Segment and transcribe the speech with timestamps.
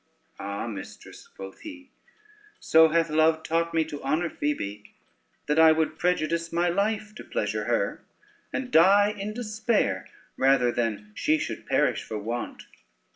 [0.39, 1.91] "Ah, mistress," quoth he,
[2.59, 4.95] "so hath love taught me to honor Phoebe,
[5.45, 8.03] that I would prejudice my life to pleasure her,
[8.51, 12.63] and die in despair rather than she should perish for want.